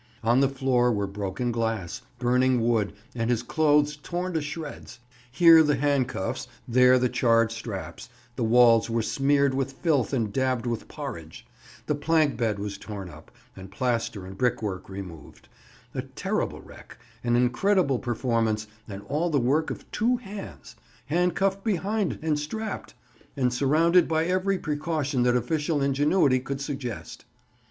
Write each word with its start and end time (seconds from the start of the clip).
On 0.23 0.39
the 0.39 0.49
floor 0.49 0.91
were 0.91 1.05
broken 1.05 1.51
glass, 1.51 2.01
burning 2.17 2.59
wood, 2.67 2.93
and 3.13 3.29
his 3.29 3.43
clothes 3.43 3.95
torn 3.95 4.33
to 4.33 4.41
shreds; 4.41 4.97
here 5.29 5.61
the 5.61 5.75
handcuffs, 5.75 6.47
there 6.67 6.97
the 6.97 7.07
charred 7.07 7.51
straps: 7.51 8.09
the 8.35 8.43
walls 8.43 8.89
were 8.89 9.03
smeared 9.03 9.53
with 9.53 9.73
filth 9.73 10.11
and 10.11 10.33
dabbed 10.33 10.65
with 10.65 10.87
porridge; 10.87 11.45
the 11.85 11.93
plank 11.93 12.35
bed 12.35 12.57
was 12.57 12.79
torn 12.79 13.09
up, 13.11 13.29
and 13.55 13.69
plaster 13.69 14.25
and 14.25 14.39
brickwork 14.39 14.89
removed: 14.89 15.47
a 15.93 16.01
terrible 16.01 16.61
wreck, 16.63 16.97
an 17.23 17.35
incredible 17.35 17.99
performance, 17.99 18.65
and 18.87 19.03
all 19.03 19.29
the 19.29 19.39
work 19.39 19.69
of 19.69 19.91
two 19.91 20.17
hands, 20.17 20.75
handcuffed 21.05 21.63
behind 21.63 22.17
and 22.23 22.39
strapped, 22.39 22.95
and 23.37 23.53
surrounded 23.53 24.07
by 24.07 24.25
every 24.25 24.57
precaution 24.57 25.21
that 25.21 25.37
official 25.37 25.79
ingenuity 25.79 26.39
could 26.39 26.59
suggest. 26.59 27.25